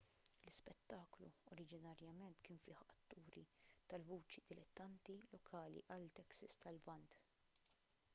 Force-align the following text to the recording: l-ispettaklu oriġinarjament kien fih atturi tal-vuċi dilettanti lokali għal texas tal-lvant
l-ispettaklu 0.43 1.27
oriġinarjament 1.55 2.39
kien 2.47 2.61
fih 2.63 2.81
atturi 2.93 3.43
tal-vuċi 3.93 4.43
dilettanti 4.53 5.19
lokali 5.35 5.85
għal 5.97 6.09
texas 6.21 6.57
tal-lvant 6.65 7.19